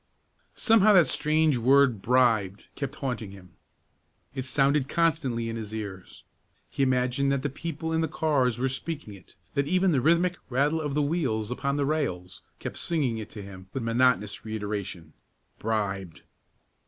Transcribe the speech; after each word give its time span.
Somehow 0.55 0.93
that 0.93 1.05
strange 1.05 1.57
word 1.59 2.01
"bribed" 2.01 2.69
kept 2.73 2.95
haunting 2.95 3.29
him. 3.29 3.51
It 4.33 4.45
sounded 4.45 4.89
constantly 4.89 5.47
in 5.47 5.57
his 5.57 5.75
ears. 5.75 6.23
He 6.71 6.81
imagined 6.81 7.31
that 7.31 7.43
the 7.43 7.51
people 7.51 7.93
in 7.93 8.01
the 8.01 8.07
cars 8.07 8.57
were 8.57 8.67
speaking 8.67 9.13
it; 9.13 9.35
that 9.53 9.67
even 9.67 9.91
the 9.91 10.01
rhythmic 10.01 10.37
rattle 10.49 10.81
of 10.81 10.95
the 10.95 11.03
wheels 11.03 11.51
upon 11.51 11.75
the 11.75 11.85
rails 11.85 12.41
kept 12.57 12.77
singing 12.77 13.19
it 13.19 13.29
to 13.29 13.43
him 13.43 13.67
with 13.73 13.83
monotonous 13.83 14.43
reiteration, 14.43 15.13
"Bribed! 15.59 16.23